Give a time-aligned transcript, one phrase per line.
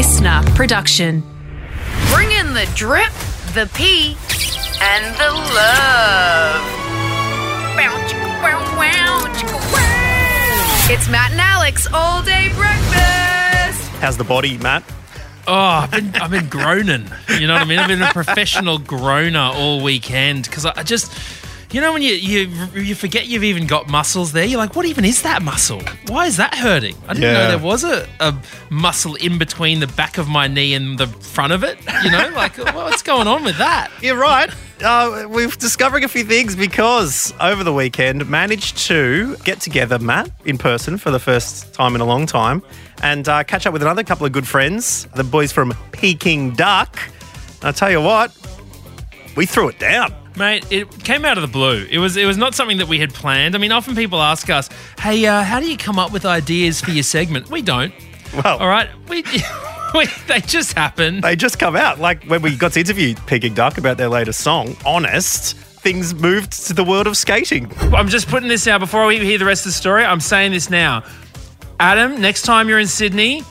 [0.00, 1.22] listener production.
[2.10, 3.12] Bring in the drip,
[3.52, 4.16] the pee,
[4.80, 6.62] and the love.
[7.76, 10.88] Bow, chicka, wow, wow, chicka, wow.
[10.90, 13.90] It's Matt and Alex all day breakfast.
[14.00, 14.84] How's the body, Matt?
[15.46, 17.06] Oh, I've been I've been groaning.
[17.38, 17.78] You know what I mean?
[17.78, 21.12] I've been a professional groaner all weekend because I I just,
[21.72, 24.44] you know, when you you you forget you've even got muscles there.
[24.44, 25.80] You're like, what even is that muscle?
[26.08, 26.96] Why is that hurting?
[27.06, 28.34] I didn't know there was a, a
[28.70, 31.78] muscle in between the back of my knee and the front of it.
[32.02, 33.90] You know, like what's going on with that?
[34.02, 34.50] You're right.
[34.82, 40.30] Uh, we're discovering a few things because over the weekend managed to get together, Matt,
[40.46, 42.62] in person for the first time in a long time,
[43.02, 46.98] and uh, catch up with another couple of good friends, the boys from Peking Duk.
[47.60, 48.34] And I tell you what,
[49.36, 50.14] we threw it down.
[50.36, 51.86] Mate, it came out of the blue.
[51.90, 53.54] It was it was not something that we had planned.
[53.54, 54.68] I mean, often people ask us,
[55.00, 57.92] "Hey, uh, how do you come up with ideas for your segment?" We don't.
[58.32, 59.24] Well, All right, we,
[59.94, 61.20] we they just happen.
[61.20, 61.98] they just come out.
[61.98, 66.52] Like when we got to interview Peking Duk about their latest song, Honest, things moved
[66.68, 67.72] to the world of skating.
[67.92, 70.04] I'm just putting this out before we hear the rest of the story.
[70.04, 71.02] I'm saying this now.
[71.80, 73.42] Adam, next time you're in Sydney,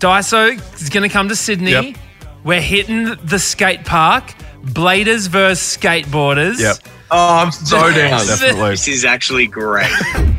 [0.00, 1.70] Daiso is going to come to Sydney.
[1.70, 1.96] Yep.
[2.42, 4.34] We're hitting the skate park.
[4.66, 6.60] Bladers versus skateboarders.
[6.60, 6.76] Yep.
[7.10, 8.26] Oh, I'm so down.
[8.26, 8.70] Definitely.
[8.70, 9.90] This is actually great.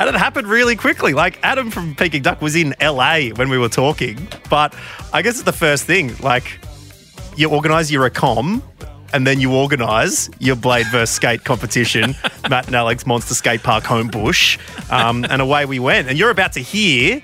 [0.00, 1.12] And it happened really quickly.
[1.12, 4.16] Like Adam from Peking Duk was in LA when we were talking,
[4.48, 4.74] but
[5.12, 6.16] I guess it's the first thing.
[6.22, 6.58] Like
[7.36, 8.62] you organise your com,
[9.12, 12.16] and then you organise your blade versus skate competition.
[12.48, 14.58] Matt and Alex Monster Skate Park Homebush,
[14.90, 16.08] um, and away we went.
[16.08, 17.22] And you're about to hear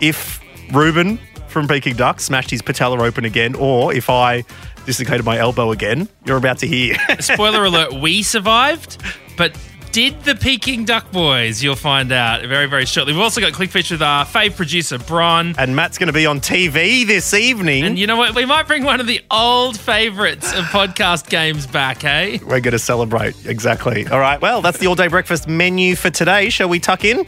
[0.00, 4.44] if Reuben from Peking Duk smashed his patella open again, or if I
[4.86, 6.08] dislocated my elbow again.
[6.24, 6.96] You're about to hear.
[7.20, 9.02] Spoiler alert, we survived,
[9.36, 9.56] but
[9.92, 11.62] did the Peking Duk Boys?
[11.62, 13.12] You'll find out very, very shortly.
[13.12, 15.54] We've also got Click Feature with our fave producer, Bron.
[15.56, 17.84] and Matt's going to be on TV this evening.
[17.84, 18.34] And you know what?
[18.34, 22.38] We might bring one of the old favourites of podcast games back, hey?
[22.38, 23.46] We're going to celebrate.
[23.46, 24.04] Exactly.
[24.08, 24.40] All right.
[24.40, 26.50] Well, that's the all day breakfast menu for today.
[26.50, 27.24] Shall we tuck in?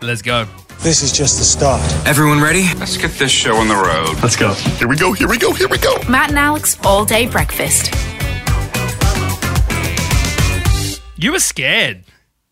[0.00, 0.46] Let's go.
[0.84, 1.80] This is just the start.
[2.06, 2.64] Everyone ready?
[2.78, 4.22] Let's get this show on the road.
[4.22, 4.52] Let's go.
[4.52, 5.96] Here we go, here we go, here we go.
[6.10, 7.90] Matt and Alex all day breakfast.
[11.16, 12.04] You were scared.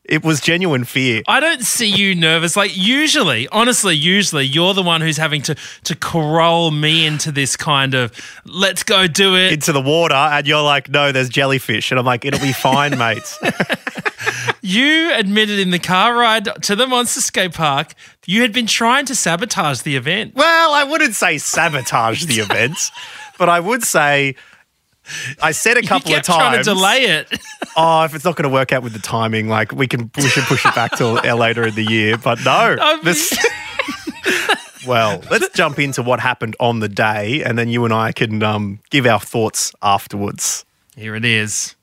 [0.05, 1.23] It was genuine fear.
[1.29, 2.57] I don't see you nervous.
[2.57, 5.55] Like usually, honestly, usually you're the one who's having to
[5.85, 8.13] to corral me into this kind of
[8.47, 9.53] let's go do it.
[9.53, 11.91] Into the water, and you're like, no, there's jellyfish.
[11.91, 13.39] And I'm like, it'll be fine, mates.
[14.65, 17.95] You admitted in the car ride to the Monster Skate Park
[18.27, 20.35] you had been trying to sabotage the event.
[20.37, 22.79] well, I wouldn't say sabotage the event,
[23.39, 24.37] but I would say
[25.43, 26.67] I said a couple of kept trying times.
[26.69, 27.29] to delay it.
[27.75, 30.25] Oh, if it's not going to work out with the timing, like we can we
[30.29, 32.19] should push it back till later in the year.
[32.19, 33.35] But no, I mean- this.
[34.87, 38.43] well, let's jump into what happened on the day, and then you and I can
[38.43, 40.67] um, give our thoughts afterwards.
[40.97, 41.75] Here it is.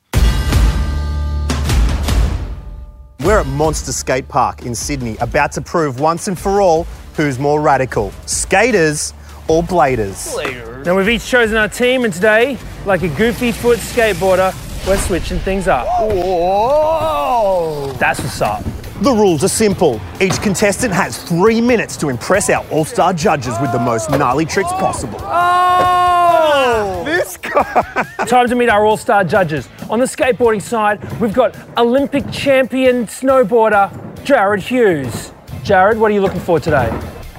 [3.22, 6.85] We're at Monster Skate Park in Sydney, about to prove once and for all
[7.16, 9.13] who's more radical skaters
[9.50, 10.85] or bladers.
[10.85, 14.53] Now we've each chosen our team, and today, like a goofy foot skateboarder,
[14.88, 15.85] we're switching things up.
[16.00, 17.91] Whoa!
[18.00, 18.63] That's what's up.
[19.02, 20.00] The rules are simple.
[20.22, 24.46] Each contestant has three minutes to impress our all star judges with the most gnarly
[24.46, 25.19] tricks possible.
[25.22, 27.03] Oh!
[27.06, 28.06] This guy.
[28.28, 29.68] Time to meet our all-star judges.
[29.89, 35.31] On the skateboarding side, we've got Olympic champion snowboarder Jarryd Hughes.
[35.63, 36.88] Jared, what are you looking for today?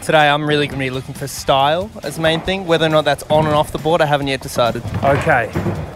[0.02, 2.66] Today, I'm really going to be looking for style as the main thing.
[2.66, 4.84] Whether or not that's on and off the board, I haven't yet decided.
[5.04, 5.48] Okay.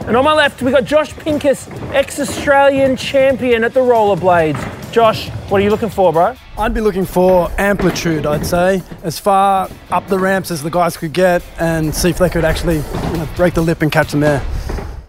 [0.07, 4.93] And on my left, we've got Josh Pincus, ex-Australian champion at the rollerblades.
[4.93, 6.37] Josh, what are you looking for, bro?
[6.57, 10.97] I'd be looking for amplitude, I'd say, as far up the ramps as the guys
[10.97, 14.13] could get and see if they could actually you know, break the lip and catch
[14.13, 14.41] them there.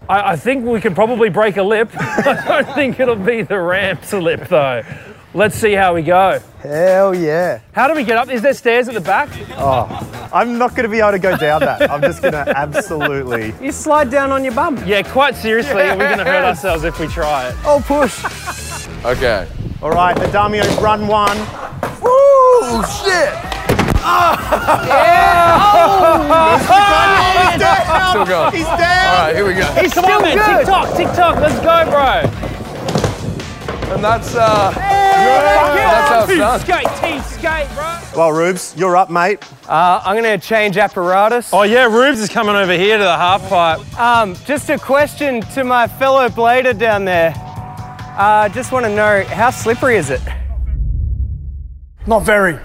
[0.08, 1.90] I, I think we can probably break a lip.
[1.98, 4.82] I don't think it'll be the ramps lip, though.
[5.34, 6.40] Let's see how we go.
[6.60, 7.60] Hell yeah.
[7.72, 8.30] How do we get up?
[8.30, 9.28] Is there stairs at the back?
[9.58, 11.90] Oh, I'm not going to be able to go down that.
[11.90, 13.52] I'm just going to absolutely.
[13.60, 14.82] You slide down on your bum.
[14.86, 17.56] Yeah, quite seriously, we're going to hurt ourselves if we try it.
[17.64, 18.24] Oh, push.
[19.04, 19.46] Okay.
[19.82, 21.36] All right, the Damios run one.
[22.02, 23.55] Ooh, shit.
[26.26, 28.10] He's down.
[28.10, 28.52] Still going.
[28.54, 29.06] He's down.
[29.06, 29.64] All right, here we go.
[29.74, 30.58] He's Come on, man.
[30.58, 32.22] TikTok, TikTok, let's go, bro.
[33.94, 36.60] And that's uh, that's how it's Team done.
[36.60, 37.98] skate, team skate, bro.
[38.16, 39.38] Well, Rubes, you're up, mate.
[39.68, 41.50] Uh, I'm going to change apparatus.
[41.52, 43.80] Oh yeah, Rubes is coming over here to the half pipe.
[43.98, 47.32] Um, just a question to my fellow blader down there.
[48.18, 50.20] Uh, just want to know how slippery is it?
[52.06, 52.58] Not very.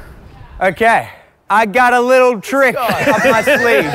[0.60, 1.10] Okay.
[1.54, 3.92] I got a little trick up my sleeve.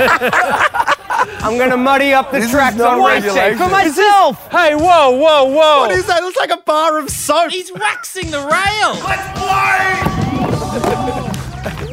[1.42, 3.58] I'm gonna muddy up the This tracks not on race day regulation.
[3.58, 4.46] for myself.
[4.50, 5.80] Hey, whoa, whoa, whoa!
[5.80, 6.18] What is that?
[6.20, 7.50] It looks like a bar of soap.
[7.50, 8.96] He's waxing the rail.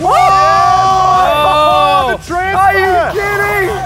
[0.05, 3.69] Oh, the Are you kidding?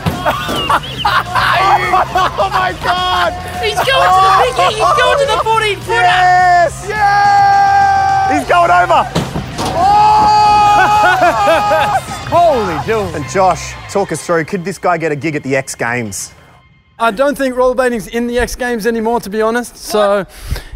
[2.17, 3.29] oh my God!
[3.63, 3.91] He's going to
[4.25, 4.73] the biggie.
[4.73, 6.01] He's going to the 14 footer.
[6.01, 6.73] Yes!
[6.89, 8.31] Yes!
[8.33, 9.05] He's going over.
[12.29, 13.15] Holy dude.
[13.15, 14.45] And Josh, talk us through.
[14.45, 16.33] Could this guy get a gig at the X Games?
[16.99, 19.77] I don't think rollerblading's in the X Games anymore, to be honest.
[19.77, 20.25] So,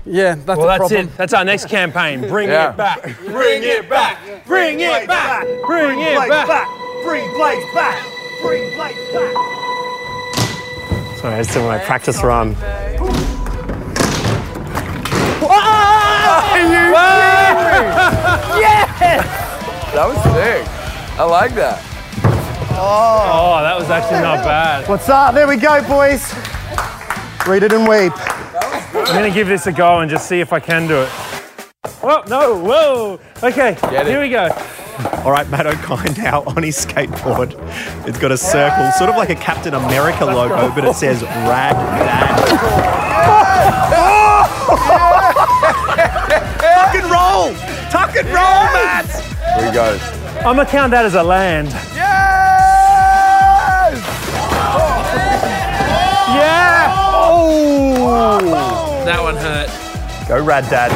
[0.05, 1.07] yeah, that's Well, a that's problem.
[1.07, 1.17] it.
[1.17, 2.21] That's our next campaign.
[2.29, 2.69] Bring Yeah.
[2.71, 3.03] it back.
[3.25, 4.17] Bring it back.
[4.45, 5.45] Bring it back.
[5.65, 6.67] Bring it back.
[7.03, 8.05] Bring Blades back.
[8.41, 9.33] Bring Blades back.
[11.17, 12.55] Sorry, I was doing my practice run.
[19.93, 20.65] That was sick.
[21.19, 21.83] I like that.
[22.73, 23.57] Oh.
[23.59, 24.87] oh, that was actually not bad.
[24.87, 25.33] What's up?
[25.33, 26.33] There we go, boys.
[27.45, 28.13] Read it and weep.
[28.95, 31.09] I'm gonna give this a go and just see if I can do it.
[31.99, 33.19] Whoa, no, whoa.
[33.43, 34.07] Okay, Get it.
[34.07, 34.47] here we go.
[35.25, 37.53] All right, Matt Okine now on his skateboard.
[38.07, 41.73] It's got a circle, sort of like a Captain America logo, but it says Rad
[41.73, 42.47] Dad.
[46.61, 47.53] Tuck and roll!
[47.91, 49.30] Tuck and roll, Matt!
[49.71, 50.01] Here he goes.
[50.37, 51.69] I'm gonna count that as a land.
[51.69, 51.97] Yes!
[56.35, 56.93] Yeah!
[56.97, 59.03] Oh!
[59.05, 59.69] That one hurt.
[60.27, 60.91] Go, Rad Dad.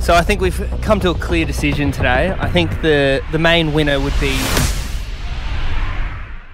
[0.00, 2.34] So I think we've come to a clear decision today.
[2.38, 4.38] I think the, the main winner would be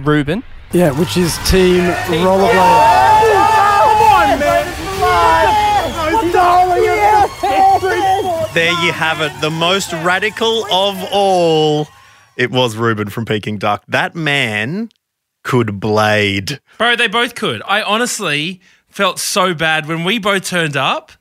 [0.01, 0.43] Reuben.
[0.73, 2.92] Yeah, which is Team Rollerblade.
[8.55, 9.33] There you have it.
[9.41, 11.89] The most radical of all.
[12.37, 13.83] It was Reuben from Peking Duk.
[13.89, 14.91] That man
[15.43, 16.61] could blade.
[16.77, 17.63] Bro, they both could.
[17.67, 21.13] I honestly felt so bad when we both turned up.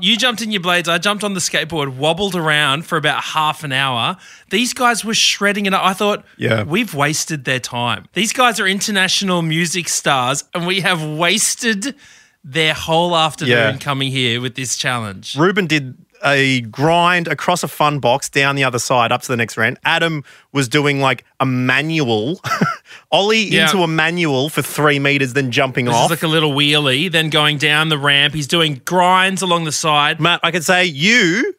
[0.00, 0.88] You jumped in your blades.
[0.88, 4.16] I jumped on the skateboard, wobbled around for about half an hour.
[4.50, 5.82] These guys were shredding it up.
[5.84, 6.62] I thought, Yeah.
[6.62, 8.04] we've wasted their time.
[8.12, 11.96] These guys are international music stars, and we have wasted
[12.44, 13.76] their whole afternoon Yeah.
[13.78, 15.34] coming here with this challenge.
[15.36, 15.94] Reuben did
[16.24, 19.78] a grind across a fun box down the other side up to the next ramp.
[19.84, 20.22] Adam
[20.52, 22.40] was doing like a manual,
[23.12, 23.64] ollie Yeah.
[23.70, 26.10] into a manual for three meters, then jumping This off.
[26.10, 28.34] like a little wheelie, then going down the ramp.
[28.34, 30.20] He's doing grinds along the side.
[30.20, 31.54] Matt, I could say you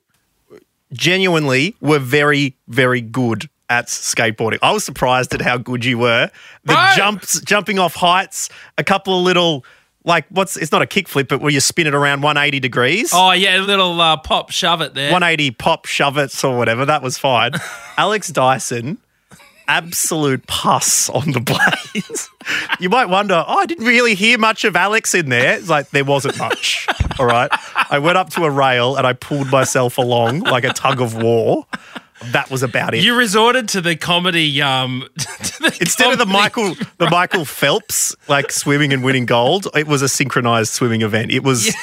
[0.94, 4.60] genuinely were very, very good at skateboarding.
[4.62, 6.30] I was surprised at how good you were.
[6.66, 6.88] The Bro.
[6.96, 9.63] jumps, jumping off heights, a couple of little,
[10.03, 13.12] like, what's, it's not a kickflip, but where you spin it around 180 degrees.
[13.13, 15.12] Oh, yeah, a little uh, pop shove it there.
[15.12, 16.86] 180 pop shove it or whatever.
[16.86, 17.51] That was fine.
[17.98, 18.98] Alex Dyson,
[19.68, 22.30] absolute pus on the blades.
[22.80, 25.57] you might wonder, oh, I didn't really hear much of Alex in there.
[25.57, 26.88] It's like there wasn't much.
[27.19, 27.51] All right.
[27.89, 31.15] I went up to a rail and I pulled myself along like a tug of
[31.21, 31.68] war.
[32.31, 33.03] That was about it.
[33.03, 34.62] You resorted to the comedy.
[34.62, 39.68] Um, the Instead of the comedy- Michael, the Michael Phelps like swimming and winning gold,
[39.75, 41.31] it was a synchronized swimming event.
[41.31, 41.73] It was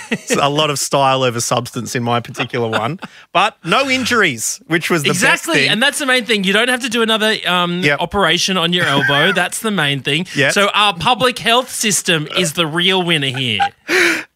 [0.40, 3.00] a lot of style over substance in my particular one,
[3.32, 6.44] but no injuries, which was the best Exactly, and that's the main thing.
[6.44, 8.00] You don't have to do another um, Yep.
[8.00, 9.32] operation on your elbow.
[9.34, 10.26] that's the main thing.
[10.36, 10.52] Yep.
[10.52, 13.60] So our public health system is the real winner here.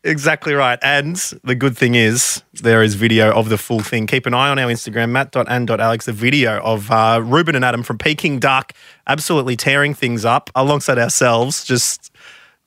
[0.05, 0.81] Exactly right.
[0.83, 4.09] And the good thing is there is video of the full thing.
[4.09, 7.99] Keep an eye on our Instagram, matt.and.alex, the video of uh, Reuben and Adam from
[7.99, 8.73] Peking Duk
[9.07, 12.11] absolutely tearing things up alongside ourselves, just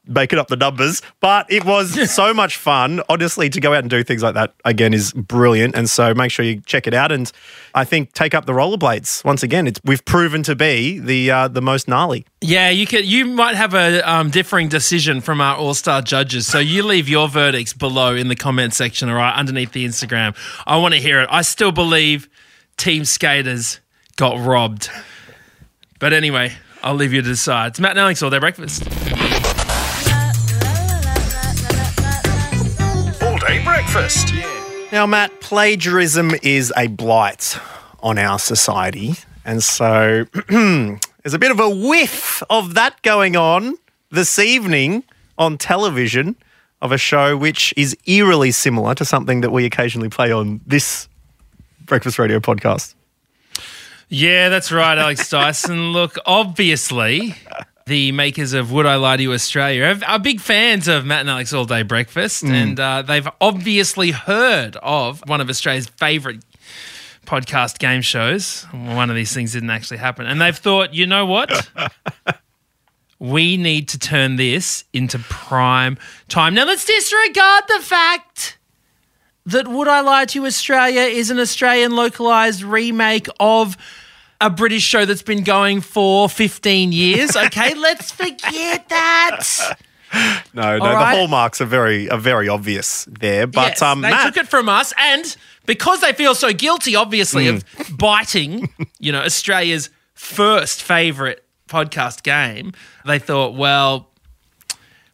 [0.07, 1.01] making up the numbers.
[1.19, 3.01] But it was so much fun.
[3.09, 5.75] Honestly, to go out and do things like that again is brilliant.
[5.75, 7.12] And so make sure you check it out.
[7.12, 7.31] And
[7.74, 9.24] I think take up the rollerblades.
[9.25, 12.25] Once again, it's we've proven to be the uh, the most gnarly.
[12.41, 13.05] Yeah, you could.
[13.05, 16.45] You might have a um, differing decision from our all-star judges.
[16.47, 20.35] So you leave your verdicts below in the comment section, all right, underneath the Instagram.
[20.65, 21.29] I want to hear it.
[21.31, 22.29] I still believe
[22.77, 23.79] Team Skaters
[24.15, 24.89] got robbed.
[26.00, 27.69] But anyway, I'll leave you to decide.
[27.69, 28.83] It's Matt and Alex all day breakfast.
[33.94, 34.88] All Yeah.
[34.92, 37.58] Now, Matt, plagiarism is a blight
[38.01, 39.15] on our society.
[39.46, 43.77] And so there's a bit of a whiff of that going on
[44.12, 45.04] this evening
[45.38, 46.36] on television
[46.82, 51.08] of a show which is eerily similar to something that we occasionally play on this
[51.86, 52.96] breakfast radio podcast.
[54.10, 55.92] Yeah, that's right, Alex Dyson.
[55.92, 57.36] Look, obviously,
[57.88, 61.20] the makers of Would I Lie to You Australia, are, are big fans of Matt
[61.22, 66.44] and Alex All Day Breakfast, and uh, they've obviously heard of one of Australia's favourite
[67.27, 68.63] podcast game shows.
[68.72, 71.70] One of these things didn't actually happen, and they've thought, you know what?
[73.20, 76.56] we need to turn this into prime time.
[76.56, 78.58] Now let's disregard the fact
[79.46, 83.77] that Would I Lie to You Australia is an Australian localized remake of
[84.42, 87.36] a British show that's been going for 15 years.
[87.46, 89.77] Okay, let's forget that.
[90.54, 93.48] No, no, All the hallmarks are very are very obvious there.
[93.48, 96.96] But Yes, um, they Matt, took it from us, and because they feel so guilty,
[96.96, 97.98] obviously, of Mm.
[97.98, 102.72] biting, you know, Australia's first favorite podcast game,
[103.06, 104.12] they thought, well,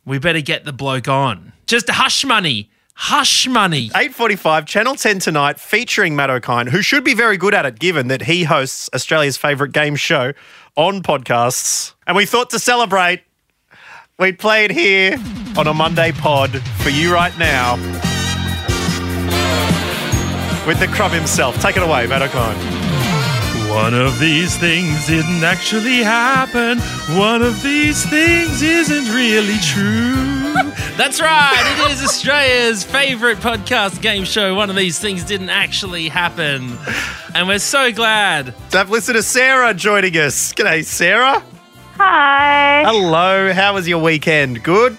[0.06, 1.54] we better get the bloke on.
[1.68, 2.70] Just hush money,
[3.01, 3.89] hush money.
[3.89, 8.10] 8.45, Channel 10 tonight, featuring Matt Okine, who should be very good at it, given
[8.10, 10.34] that he hosts Australia's favourite game show
[10.75, 11.96] on podcasts.
[12.05, 13.24] And we thought to celebrate,
[14.20, 15.17] we'd play it here
[15.58, 16.51] on a Monday pod
[16.84, 17.75] for you right now
[20.67, 21.60] with the crumb himself.
[21.60, 22.81] Take it away, Matt Okine.
[23.67, 26.77] One of these things didn't actually happen.
[27.17, 30.40] One of these things isn't really true.
[30.98, 31.75] That's right.
[31.79, 34.53] It is Australia's favourite podcast game show.
[34.55, 36.77] One of these things didn't actually happen.
[37.34, 38.53] And we're so glad.
[38.72, 40.53] To have listener Sarah joining us.
[40.53, 41.41] G'day, Sarah.
[41.98, 42.84] Hi.
[42.86, 43.53] Hello.
[43.53, 44.62] How was your weekend?
[44.63, 44.98] Good?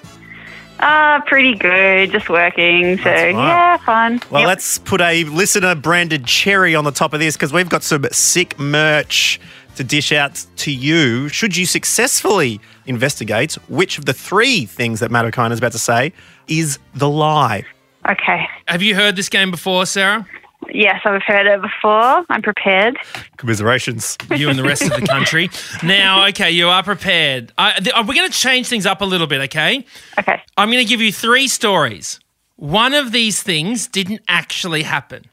[0.79, 2.11] Uh, pretty good.
[2.11, 2.97] Just working.
[2.99, 3.31] So, right.
[3.31, 4.21] yeah, fun.
[4.31, 4.49] Well, Yep.
[4.49, 8.05] let's put a listener branded cherry on the top of this because we've got some
[8.11, 9.39] sick merch
[9.77, 11.29] to dish out to you.
[11.29, 15.79] Should you successfully investigate which of the three things that Matt O'Kine is about to
[15.79, 16.13] say
[16.49, 17.65] is the lie?
[18.09, 18.47] Okay.
[18.67, 20.27] Have you heard this game before, Sarah?
[20.71, 22.25] Yes, I've heard it before.
[22.29, 22.97] I'm prepared.
[23.37, 24.17] Commiserations.
[24.35, 25.51] You and the rest of the country.
[25.83, 27.53] Now, okay, you are prepared.
[27.59, 29.85] I, th- uh, we're going to change things up a little bit, okay?
[30.19, 30.41] Okay.
[30.57, 32.21] I'm going to give you three stories.
[32.57, 35.25] One of these things didn't actually happen.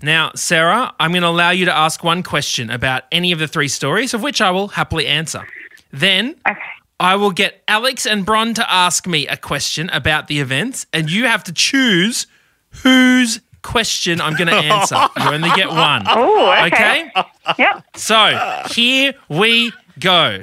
[0.00, 3.48] Now, Sarah, I'm going to allow you to ask one question about any of the
[3.48, 5.46] three stories, of which I will happily answer.
[5.90, 6.36] Then
[7.00, 11.10] I will get Alex and Bron to ask me a question about the events, and
[11.10, 12.26] you have to choose
[12.82, 14.94] whose question I'm going to answer.
[15.16, 16.04] you only get one.
[16.06, 17.10] Oh, okay.
[17.58, 17.84] Yep.
[17.96, 20.42] So here we go.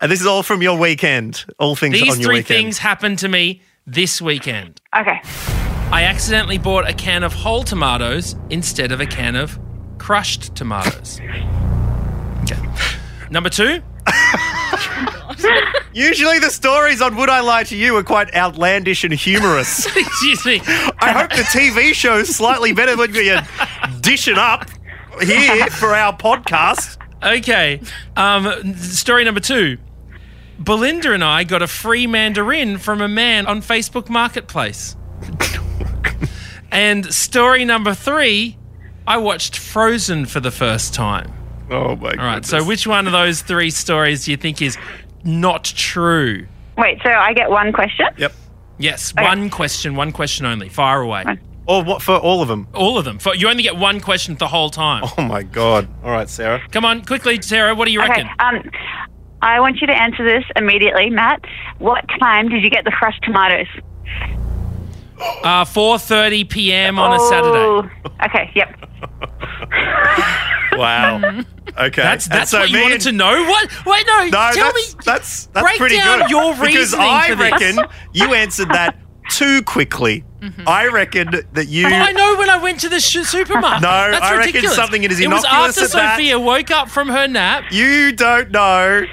[0.00, 1.44] And this is all from your weekend.
[1.58, 2.18] All things These on your weekend.
[2.18, 2.46] These three weekend.
[2.46, 4.80] things happened to me this weekend.
[4.94, 5.20] Okay.
[5.92, 9.58] I accidentally bought a can of whole tomatoes instead of a can of
[9.98, 11.20] crushed tomatoes.
[12.42, 12.60] Okay.
[13.28, 13.82] Number two.
[15.92, 19.84] Usually the stories on Would I Lie to You are quite outlandish and humorous.
[19.96, 20.60] Excuse me.
[20.64, 23.40] I hope the TV show's slightly better when you're
[24.00, 24.70] dishing up
[25.20, 26.98] here for our podcast.
[27.20, 27.80] Okay.
[28.16, 29.78] Um, story number two.
[30.60, 34.94] Belinda and I got a free mandarin from a man on Facebook Marketplace.
[36.72, 38.56] And story number three,
[39.06, 41.32] I watched Frozen for the first time.
[41.70, 42.44] Oh my All right.
[42.44, 44.76] So which one of those three stories do you think is
[45.24, 46.46] not true?
[46.76, 48.06] Wait, so I get one question?
[48.16, 48.32] Yep.
[48.78, 50.68] Yes, one question, one question only.
[50.70, 51.24] Fire away.
[51.66, 52.66] Or what for all of them?
[52.74, 53.18] All of them.
[53.18, 55.04] For, you only get one question the whole time.
[55.18, 55.86] Oh my god.
[56.02, 56.62] All right, Sarah.
[56.70, 57.74] Come on, quickly, Sarah.
[57.74, 58.26] What do you reckon?
[58.26, 58.34] Okay.
[58.38, 58.70] Um,
[59.42, 61.44] I want you to answer this immediately, Matt.
[61.78, 63.68] What time did you get the crushed tomatoes?
[65.20, 66.98] Uh, 4:30 p.m.
[66.98, 68.14] on a Oh, Saturday.
[68.24, 68.76] Okay, yep.
[70.76, 71.42] Wow.
[71.78, 72.02] Okay.
[72.02, 73.44] That's that's so what you me wanted and- to know.
[73.44, 73.86] What?
[73.86, 74.24] Wait, no.
[74.24, 75.00] No, tell that's, me.
[75.04, 76.30] that's that's break pretty down good.
[76.30, 77.52] your because reasoning I for this.
[77.52, 77.78] reckon
[78.12, 78.98] you answered that
[79.30, 80.24] too quickly.
[80.66, 81.84] I reckon that you.
[81.84, 83.82] Well, I know when I went to the sh- supermarket.
[83.88, 84.74] No, That's I reckon ridiculous.
[84.76, 86.16] something is It was innocuous after at that.
[86.16, 87.64] Sophia woke up from her nap.
[87.70, 89.04] You don't know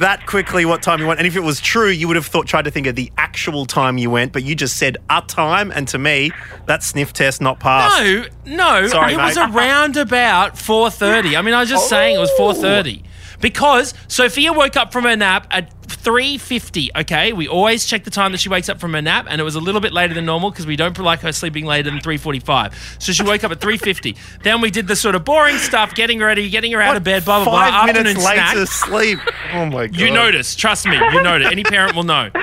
[0.00, 1.20] that quickly what time you went.
[1.20, 3.66] And if it was true, you would have thought tried to think of the actual
[3.66, 6.32] time you went, but you just said a time, and to me,
[6.66, 8.02] that sniff test not passed.
[8.02, 11.36] No, no, Sorry, it was around about 4:30.
[11.36, 13.02] I mean, I was just saying it was 4:30
[13.40, 16.90] because Sophia woke up from her nap at 3:50.
[16.96, 19.44] Okay, we always check the time that she wakes up from her nap, and it
[19.44, 22.00] was a little bit later than normal because we don't like her sleeping later than
[22.00, 22.72] 3:45.
[22.98, 24.16] So she woke up at 3:50.
[24.42, 27.24] then we did the sort of boring stuff, getting ready, getting her out of bed,
[27.24, 27.60] blah blah blah.
[27.62, 28.54] Five Afternoon minutes snack.
[28.54, 29.18] later, sleep.
[29.54, 29.96] Oh my god.
[30.00, 31.48] You notice, trust me, you notice.
[31.50, 32.30] Any parent will know.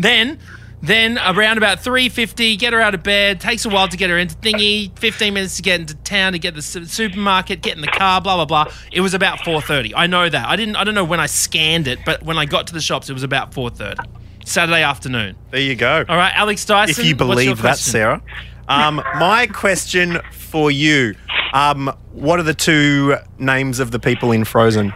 [0.00, 0.38] Then,
[0.80, 3.40] then around about three fifty, get her out of bed.
[3.40, 4.96] Takes a while to get her into thingy.
[4.98, 8.20] Fifteen minutes to get into town to get the supermarket, get in the car.
[8.20, 8.72] Blah blah blah.
[8.92, 9.94] It was about four thirty.
[9.94, 10.48] I know that.
[10.48, 10.76] I didn't.
[10.76, 13.12] I don't know when I scanned it, but when I got to the shops, it
[13.12, 14.00] was about four thirty.
[14.44, 15.36] Saturday afternoon.
[15.50, 16.04] There you go.
[16.08, 17.02] All right, Alex Dyson.
[17.02, 17.76] if you believe that.
[17.78, 18.22] Sarah.
[18.68, 21.14] Um, my question for you:
[21.54, 24.92] um, What are the two names of the people in Frozen?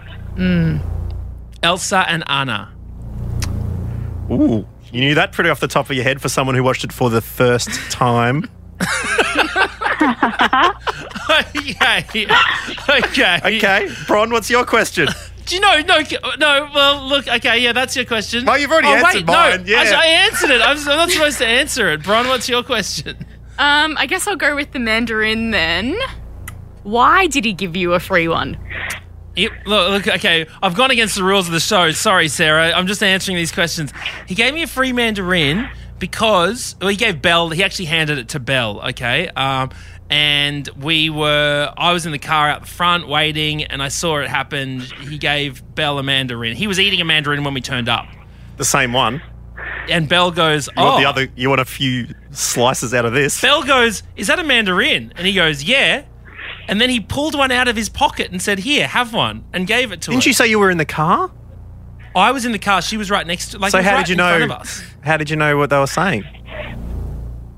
[1.63, 2.73] Elsa and Anna.
[4.31, 6.85] Ooh, you knew that pretty off the top of your head for someone who watched
[6.85, 8.49] it for the first time.
[11.31, 12.05] okay.
[12.89, 13.41] Okay.
[13.45, 15.09] Okay, Bron, what's your question?
[15.47, 15.81] Do you know?
[15.81, 15.99] No,
[16.39, 16.71] no.
[16.75, 17.27] Well, look.
[17.27, 18.49] Okay, yeah, that's your question.
[18.49, 19.99] Oh, you've already oh, answered wait, mine, No, yeah.
[19.99, 20.61] I, I answered it.
[20.61, 22.03] I'm, I'm not supposed to answer it.
[22.03, 23.17] Bron, what's your question?
[23.59, 25.99] Um, I guess I'll go with the Mandarin then.
[26.83, 28.57] Why did he give you a free one?
[29.37, 31.91] Look, look, okay, I've gone against the rules of the show.
[31.93, 32.73] Sorry, Sarah.
[32.73, 33.93] I'm just answering these questions.
[34.27, 37.49] He gave me a free mandarin because, well, he gave Bell.
[37.51, 38.81] he actually handed it to Bell.
[38.91, 39.29] okay?
[39.29, 39.71] Um,
[40.11, 44.19] and we were, I was in the car out the front waiting, and I saw
[44.19, 44.81] it happen.
[44.81, 46.55] He gave Bell a mandarin.
[46.55, 48.07] He was eating a mandarin when we turned up.
[48.59, 49.23] The same one.
[49.89, 51.29] And Bell goes, You want Oh, the other?
[51.35, 53.41] You want a few slices out of this?
[53.41, 55.13] Bell goes, Is that a mandarin?
[55.17, 56.05] And he goes, Yeah.
[56.69, 59.67] And then he pulled one out of his pocket and said, Here, have one, and
[59.67, 60.13] gave it to her.
[60.13, 61.31] Didn't you say you were in the car?
[62.15, 62.83] I was in the car.
[62.83, 63.59] She was right next to.
[63.59, 64.37] Like, so it was how right did you in know?
[64.39, 64.83] front of us.
[65.03, 66.25] How did you know what they were saying?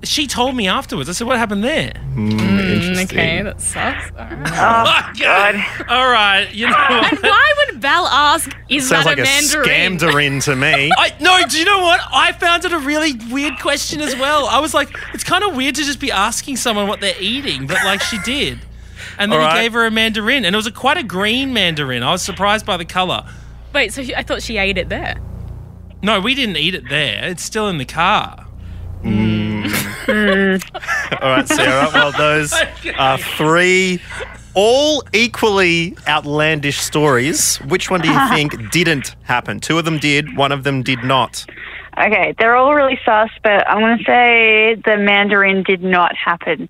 [0.04, 1.08] She told me afterwards.
[1.08, 3.18] I said, "What happened there?" Hmm, mm, interesting.
[3.18, 4.10] Okay, that sucks.
[4.10, 4.52] All right.
[4.52, 5.54] Oh God!
[5.88, 6.72] All right, you know.
[6.76, 7.10] What?
[7.12, 9.98] And why would Belle ask, is Sounds that like a a Mandarin?
[9.98, 10.90] scamderin to me.
[10.98, 11.40] I no.
[11.48, 12.00] Do you know what?
[12.12, 14.46] I found it a really weird question as well.
[14.46, 17.66] I was like, it's kind of weird to just be asking someone what they're eating,
[17.66, 18.58] but like she did,
[19.18, 19.62] and then All he right.
[19.62, 22.02] gave her a mandarin, and it was a quite a green mandarin.
[22.02, 23.24] I was surprised by the color.
[23.72, 25.16] Wait, so she, I thought she ate it there.
[26.02, 27.24] No, we didn't eat it there.
[27.24, 28.46] It's still in the car.
[29.02, 29.66] Hmm.
[30.08, 31.90] All right, Sarah.
[31.92, 32.52] Well, those
[32.98, 34.00] are three
[34.54, 37.56] all equally outlandish stories.
[37.56, 39.60] Which one do you think didn't happen?
[39.60, 41.44] Two of them did, one of them did not.
[41.98, 46.68] Okay, they're all really sus, but I'm going to say the Mandarin did not happen.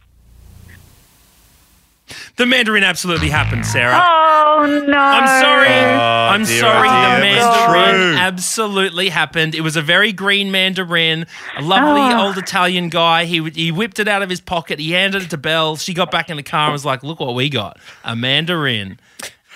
[2.37, 3.95] The mandarin absolutely happened, Sarah.
[4.03, 4.99] Oh no!
[4.99, 5.69] I'm sorry.
[5.69, 6.89] Oh, I'm dear, sorry.
[6.89, 9.55] oh, the dear, it mandarin absolutely happened.
[9.55, 12.27] It was a very green mandarin, a lovely Oh.
[12.27, 13.25] old Italian guy.
[13.25, 14.79] He he whipped it out of his pocket.
[14.79, 15.77] He handed it to Belle.
[15.77, 18.99] She got back in the car and was like, "Look what we got, a mandarin."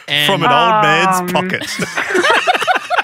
[0.06, 1.28] And From an old man's Um.
[1.28, 1.66] pocket.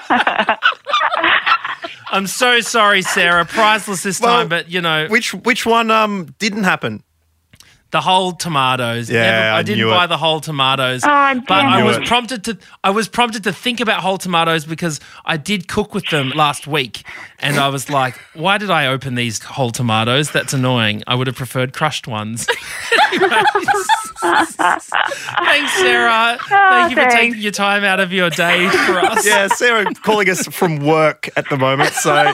[2.11, 3.45] I'm so sorry, Sarah.
[3.45, 7.03] Priceless this Well, time, but you know which which one um didn't happen?
[7.95, 9.09] The whole tomatoes.
[9.09, 10.07] Yeah, Never- I, I didn't knew buy it.
[10.07, 11.01] the whole tomatoes.
[11.05, 12.05] Oh, but damn I was it.
[12.05, 16.05] prompted to I was prompted to think about whole tomatoes because I did cook with
[16.09, 17.03] them last week
[17.39, 20.29] and I was like, why did I open these whole tomatoes?
[20.31, 21.03] That's annoying.
[21.07, 22.47] I would have preferred crushed ones.
[24.21, 26.37] Thanks, Sarah.
[26.49, 29.25] Thank you for taking your time out of your day for us.
[29.25, 31.93] Yeah, Sarah calling us from work at the moment.
[31.93, 32.33] So uh,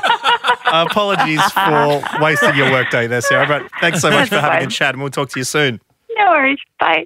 [0.90, 3.48] apologies for wasting your workday there, Sarah.
[3.48, 4.68] But thanks so much for That's having fine.
[4.68, 5.82] a chat, and we'll talk to you soon.
[6.16, 6.60] No worries.
[6.80, 7.04] Bye.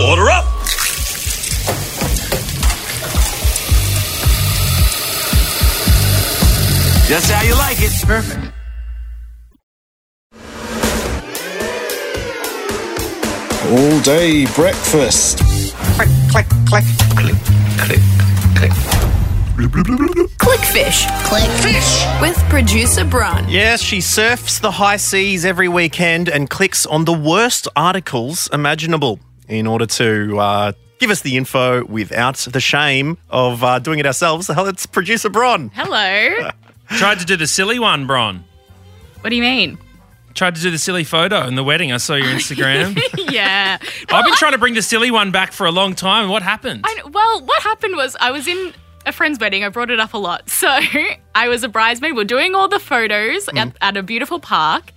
[0.00, 0.44] Order up.
[7.06, 7.92] Just how you like it.
[8.06, 8.52] Perfect.
[13.70, 15.38] All day breakfast.
[15.96, 16.84] Click, click, click,
[17.16, 17.36] click,
[17.78, 18.00] click,
[18.56, 19.03] click.
[19.54, 21.06] Clickfish.
[21.22, 22.20] Clickfish.
[22.20, 23.48] With producer Bron.
[23.48, 29.20] Yes, she surfs the high seas every weekend and clicks on the worst articles imaginable
[29.46, 34.06] in order to uh, give us the info without the shame of uh, doing it
[34.06, 34.48] ourselves.
[34.48, 35.70] Hell, it's producer Bron.
[35.72, 36.50] Hello.
[36.88, 38.42] Tried to do the silly one, Bron.
[39.20, 39.78] what do you mean?
[40.34, 41.92] Tried to do the silly photo in the wedding.
[41.92, 43.00] I saw your Instagram.
[43.32, 43.78] yeah.
[44.08, 46.28] I've been trying to bring the silly one back for a long time.
[46.28, 46.80] What happened?
[46.84, 48.74] I, well, what happened was I was in
[49.06, 49.64] a friend's wedding.
[49.64, 50.48] I brought it up a lot.
[50.54, 50.68] So
[51.34, 52.16] I was a bridesmaid.
[52.16, 53.74] We're doing all the photos at, mm.
[53.82, 54.92] at a beautiful park.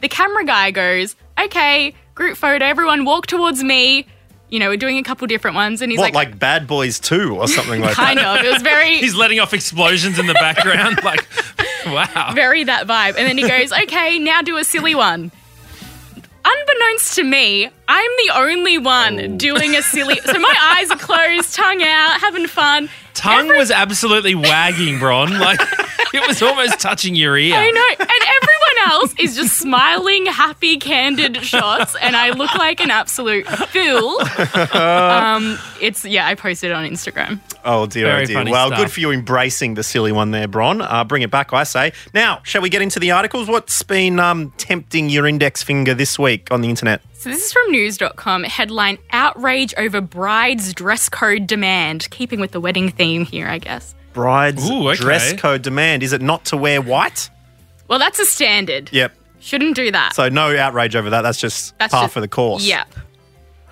[0.00, 2.64] The camera guy goes, okay, group photo.
[2.64, 4.06] Everyone walk towards me.
[4.50, 5.80] You know, we're doing a couple different ones.
[5.80, 8.24] And he's what, like, like, Bad Boys 2 or something like kind that?
[8.24, 8.44] Kind of.
[8.44, 11.02] It was very, He's letting off explosions in the background.
[11.02, 11.26] like,
[11.86, 12.32] wow.
[12.34, 13.16] very that vibe.
[13.16, 15.32] And then he goes, okay, now do a silly one.
[16.44, 19.36] Unbeknownst to me, I'm the only one oh.
[19.36, 20.20] doing a silly.
[20.20, 22.88] So my eyes are closed, tongue out, having fun.
[23.16, 25.38] Tongue was absolutely wagging, Bron.
[25.38, 25.60] Like,
[26.14, 27.54] it was almost touching your ear.
[27.56, 27.86] I know.
[27.98, 28.55] And everyone
[28.86, 34.20] else is just smiling, happy, candid shots, and I look like an absolute fool.
[34.76, 37.40] Um, it's yeah, I posted it on Instagram.
[37.64, 38.44] Oh dear, Very oh dear.
[38.44, 38.78] Well, stuff.
[38.78, 40.80] good for you embracing the silly one there, Bron.
[40.80, 41.92] Uh, bring it back, I say.
[42.14, 43.48] Now, shall we get into the articles?
[43.48, 47.02] What's been um, tempting your index finger this week on the internet?
[47.14, 48.44] So this is from news.com.
[48.44, 52.08] Headline Outrage over bride's dress code demand.
[52.10, 53.94] Keeping with the wedding theme here, I guess.
[54.12, 54.96] Bride's Ooh, okay.
[54.96, 56.02] dress code demand.
[56.02, 57.30] Is it not to wear white?
[57.88, 58.90] Well, that's a standard.
[58.92, 59.12] Yep.
[59.40, 60.14] Shouldn't do that.
[60.14, 61.22] So no outrage over that.
[61.22, 62.64] That's just That's par just- for the course.
[62.66, 62.88] Yep.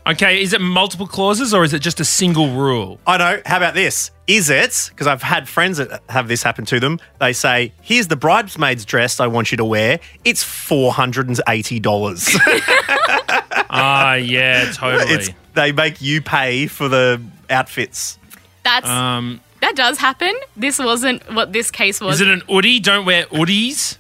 [0.07, 2.98] Okay, is it multiple clauses or is it just a single rule?
[3.07, 3.40] I know.
[3.46, 4.11] How about this?
[4.27, 8.09] Is it, because I've had friends that have this happen to them, they say, here's
[8.09, 10.00] the bridesmaid's dress I want you to wear.
[10.27, 12.38] It's $480.
[13.77, 15.12] Ah, yeah, totally.
[15.14, 18.18] it's, they make you pay for the outfits.
[18.62, 20.33] That's um, that does happen.
[20.57, 22.16] This wasn't what this case was.
[22.16, 22.81] is it an hoodie?
[22.81, 23.96] Don't wear hoodies.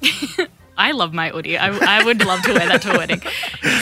[0.76, 1.56] I love my hoodie.
[1.56, 3.22] I, I would love to wear that to a wedding.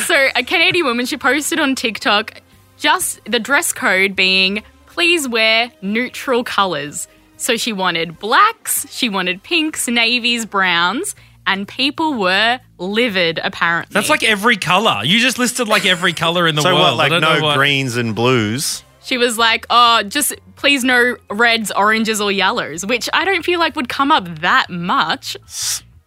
[0.06, 2.42] So, a Canadian woman, she posted on TikTok
[2.76, 7.08] just the dress code being please wear neutral colors.
[7.36, 11.14] So, she wanted blacks, she wanted pinks, navies, browns,
[11.46, 13.94] and people were livid, apparently.
[13.94, 15.00] That's like every color.
[15.04, 16.98] You just listed like every color in the so world.
[16.98, 18.82] what, like no what- greens and blues?
[19.04, 23.58] She was like, oh, just please no reds, oranges, or yellows, which I don't feel
[23.58, 25.36] like would come up that much.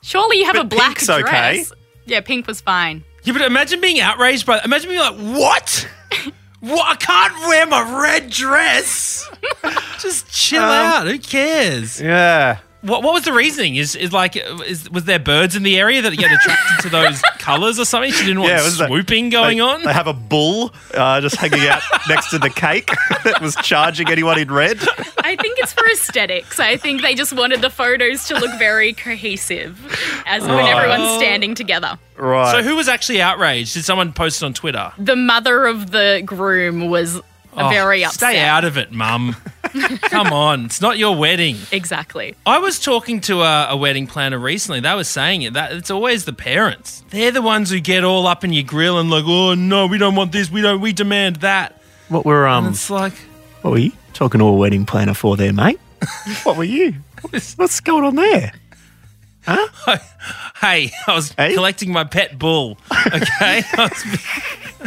[0.01, 1.71] Surely you have But a black pink's dress.
[1.71, 1.81] okay.
[2.05, 3.03] Yeah, pink was fine.
[3.23, 4.61] Yeah, but imagine being outraged by.
[4.63, 5.89] Imagine being like, what?
[6.59, 6.85] what?
[6.87, 9.27] I can't wear my red dress.
[9.99, 11.07] just chill Um, out.
[11.07, 11.99] Who cares?
[11.99, 12.59] Yeah.
[12.85, 13.75] What, what was the reasoning?
[13.75, 17.21] Is is like is was there birds in the area that get attracted to those
[17.39, 18.11] colours or something?
[18.11, 19.83] She didn't want Yeah, it was that- swooping going they, on.
[19.83, 22.87] They have a bull uh, just hanging out next to the cake
[23.23, 24.77] that was charging anyone in red.
[25.23, 26.59] I think it's for aesthetics.
[26.59, 29.77] I think they just wanted the photos to look very cohesive
[30.27, 31.97] as when everyone's standing together.
[32.17, 32.51] Right.
[32.51, 33.73] So who was actually outraged?
[33.73, 34.91] Did someone post it on Twitter?
[34.97, 37.19] The mother of the groom was
[37.57, 38.31] Oh, very upset.
[38.31, 39.33] Stay out of it, mum.
[40.01, 41.57] Come on, it's not your wedding.
[41.71, 42.35] Exactly.
[42.45, 44.79] I was talking to a, a wedding planner recently.
[44.79, 47.03] They were saying it that it's always the parents.
[47.09, 49.97] They're the ones who get all up in your grill and like, oh no, we
[49.97, 50.49] don't want this.
[50.49, 50.81] We don't.
[50.81, 51.81] We demand that.
[52.09, 52.65] What were um?
[52.67, 53.13] And it's like,
[53.61, 55.79] What were you talking to a wedding planner for there, mate?
[56.43, 56.93] what were you?
[57.55, 58.53] What's going on there?
[59.47, 59.67] Huh?
[60.61, 62.77] hey, I was collecting my pet bull.
[63.07, 64.05] Okay, I was-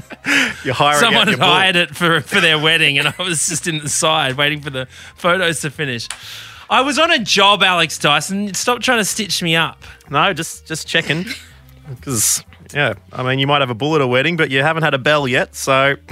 [0.64, 3.78] You're hiring someone had hired it for for their wedding, and I was just in
[3.78, 6.08] the side waiting for the photos to finish.
[6.70, 8.52] I was on a job, Alex Dyson.
[8.54, 9.82] Stop trying to stitch me up.
[10.10, 11.24] No, just just checking.
[11.88, 14.82] Because yeah, I mean, you might have a bull at a wedding, but you haven't
[14.82, 15.54] had a bell yet.
[15.54, 15.96] So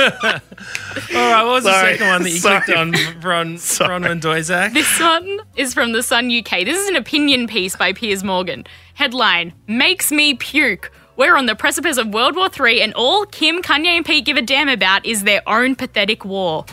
[1.14, 2.60] All right, what was the second one that you Sorry.
[2.62, 4.72] clicked on, Bron, Bronwyn Doizak?
[4.72, 6.64] This one is from the Sun UK.
[6.64, 8.64] This is an opinion piece by Piers Morgan.
[8.94, 10.90] Headline Makes me puke.
[11.16, 14.38] We're on the precipice of World War III, and all Kim, Kanye, and Pete give
[14.38, 16.64] a damn about is their own pathetic war.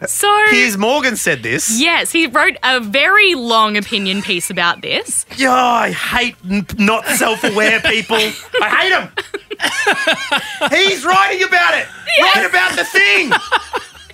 [0.00, 0.44] Uh, so.
[0.48, 1.78] Piers Morgan said this.
[1.80, 5.26] Yes, he wrote a very long opinion piece about this.
[5.36, 8.16] Yeah, I hate n- not self-aware people.
[8.16, 9.12] I hate them.
[10.70, 11.88] He's writing about it.
[12.20, 13.32] Write about the thing.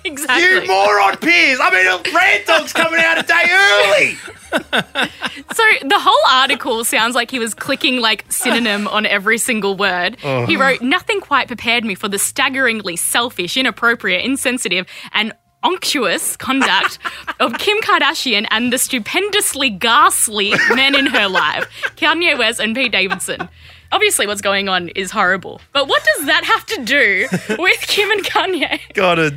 [0.05, 0.61] Exactly.
[0.61, 1.59] You moron, Piers.
[1.61, 4.17] I mean, Rant Dog's coming out a day early.
[5.53, 10.17] So the whole article sounds like he was clicking like synonym on every single word.
[10.23, 10.45] Oh.
[10.47, 16.97] He wrote, Nothing quite prepared me for the staggeringly selfish, inappropriate, insensitive, and unctuous conduct
[17.39, 22.91] of Kim Kardashian and the stupendously ghastly men in her life, Kanye West and Pete
[22.91, 23.49] Davidson.
[23.91, 25.61] Obviously, what's going on is horrible.
[25.73, 27.27] But what does that have to do
[27.61, 28.79] with Kim and Kanye?
[28.93, 29.35] Got to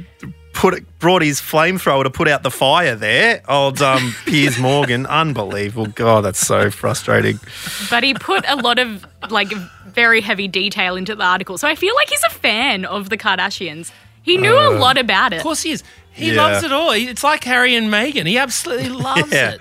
[0.53, 3.43] put it, brought his flamethrower to put out the fire there.
[3.49, 5.87] Old um, Piers Morgan, unbelievable.
[5.87, 7.41] God, that's so frustrating.
[7.91, 9.51] but he put a lot of like
[9.87, 11.57] very heavy detail into the article.
[11.59, 13.91] So I feel like he's a fan of the Kardashians.
[14.23, 15.37] He knew a Uh, lot about it.
[15.39, 15.83] Of course he is.
[16.13, 16.43] He Yeah.
[16.43, 16.91] loves it all.
[16.93, 18.27] It's like Harry and Meghan.
[18.27, 19.53] He absolutely loves Yeah.
[19.53, 19.61] it.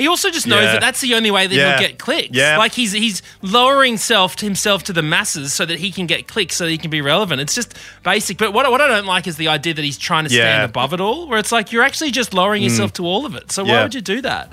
[0.00, 0.72] He also just knows Yeah.
[0.72, 1.78] that that's the only way that Yeah.
[1.78, 2.30] he'll get clicks.
[2.32, 2.56] Yeah.
[2.56, 6.26] Like he's he's lowering self to himself to the masses so that he can get
[6.26, 7.40] clicks, so that he can be relevant.
[7.40, 8.38] It's just basic.
[8.38, 10.64] But what, what I don't like is the idea that he's trying to stand Yeah.
[10.64, 12.94] above it all, where it's like you're actually just lowering yourself Mm.
[12.94, 13.52] to all of it.
[13.52, 13.82] So why Yeah.
[13.82, 14.52] would you do that?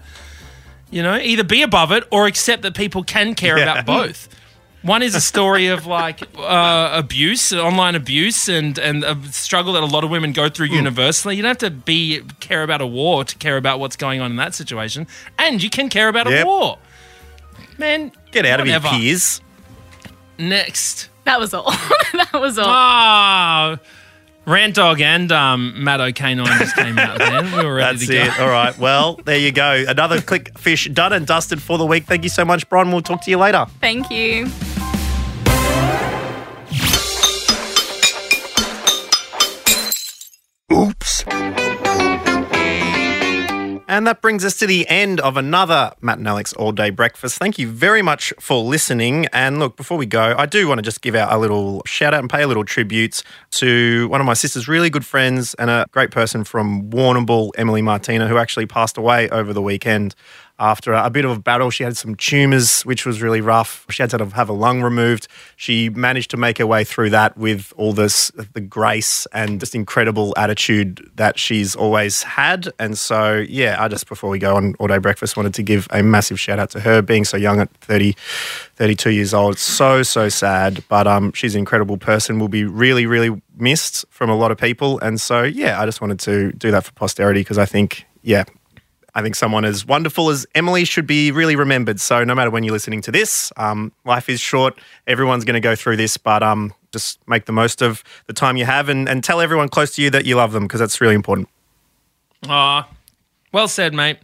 [0.91, 3.63] You know, either be above it or accept that people can care Yeah.
[3.71, 4.29] about both.
[4.88, 9.84] One is a story of like uh, abuse, online abuse, and and a struggle that
[9.84, 11.36] a lot of women go through universally.
[11.36, 14.32] You don't have to be care about a war to care about what's going on
[14.32, 15.06] in that situation,
[15.38, 16.43] and you can care about Yep.
[16.45, 16.78] a war.
[17.78, 18.88] Man, Get out whatever.
[18.88, 19.41] of here, Piers.
[20.39, 21.69] Next, That was all.
[22.13, 22.67] that was all.
[22.69, 23.78] oh,
[24.45, 27.17] Rant Dog and um, Matt O'Canine just came out.
[27.17, 28.23] Then we were ready That's to go.
[28.23, 28.39] it.
[28.39, 28.78] All right.
[28.78, 29.84] Well, there you go.
[29.88, 32.06] Another click fish done and dusted for the week.
[32.06, 32.89] Thank you so much, Bron.
[32.91, 33.65] We'll talk to you later.
[33.82, 34.47] Thank you.
[43.97, 47.39] And that brings us to the end of another Matt and Alex All Day Breakfast.
[47.39, 49.25] Thank you very much for listening.
[49.33, 52.13] And look, before we go, I do want to just give out a little shout
[52.13, 55.71] out and pay a little tribute to one of my sister's really good friends and
[55.71, 60.13] a great person from Warrnambool, Emily Martina, who actually passed away over the weekend.
[60.60, 61.70] After a bit of a battle.
[61.70, 63.86] She had some tumours, which was really rough.
[63.89, 65.28] She had to have a lung removed.
[65.56, 69.76] She managed to make her way through that with all this, the grace and just
[69.76, 72.70] incredible attitude that she's always had.
[72.80, 75.88] And so, yeah, I just, before we go on all day breakfast, wanted to give
[75.91, 78.15] a massive shout out to her being so young at 30,
[78.76, 79.54] 32 years old.
[79.54, 80.84] It's so, so sad.
[80.89, 84.58] But um, she's an incredible person, will be really, really missed from a lot of
[84.58, 85.00] people.
[85.00, 88.43] And so, yeah, I just wanted to do that for posterity because I think, yeah,
[89.17, 91.99] I think someone as wonderful as Emily should be really remembered.
[91.99, 94.80] So no matter when you're listening to this, um, life is short.
[95.08, 98.58] Everyone's going to go through this, but um, just make the most of the time
[98.58, 101.01] you have and, and tell everyone close to you that you love them because that's
[101.01, 101.49] really important.
[102.47, 102.88] Aw,
[103.51, 104.19] well said, mate.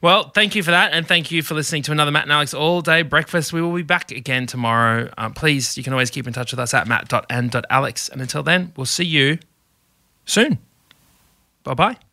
[0.00, 2.54] Well, thank you for that, and thank you for listening to another Matt and Alex
[2.54, 3.52] All Day Breakfast.
[3.52, 5.12] We will be back again tomorrow.
[5.18, 8.08] Um, please, you can always keep in touch with us at matt.and.alex.
[8.08, 9.38] And until then, we'll see you
[10.24, 10.56] soon.
[11.62, 12.09] Bye bye.